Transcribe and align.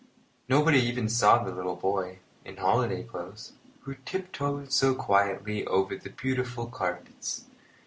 Nobody 0.49 0.79
even 0.79 1.07
saw 1.07 1.43
the 1.43 1.51
little 1.51 1.75
boy, 1.75 2.21
in 2.43 2.57
holiday 2.57 3.03
clothes, 3.03 3.53
who 3.81 3.93
tiptoed 4.03 4.71
so 4.73 4.95
quietly 4.95 5.63
over 5.67 5.95
the 5.95 6.09
beautiful 6.09 6.65
carpets. 6.65 7.45